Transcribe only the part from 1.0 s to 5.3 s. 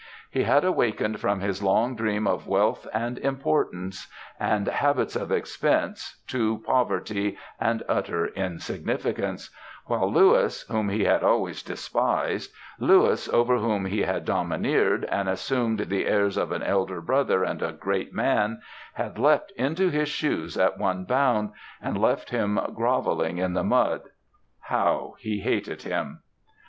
from his long dream of wealth and importance, and habits